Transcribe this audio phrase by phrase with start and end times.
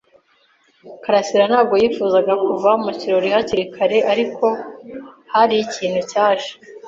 [1.03, 4.45] karasira ntabwo yifuzaga kuva mu kirori hakiri kare, ariko
[5.33, 6.51] hari ikintu cyaje.